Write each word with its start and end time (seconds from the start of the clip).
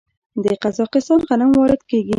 د 0.43 0.45
قزاقستان 0.63 1.19
غنم 1.27 1.51
وارد 1.57 1.81
کیږي. 1.89 2.09